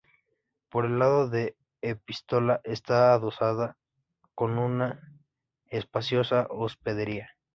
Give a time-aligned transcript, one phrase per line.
[0.69, 3.77] Por el lado de la epístola está adosada
[4.35, 4.99] una
[5.67, 7.29] espaciosa hospedería.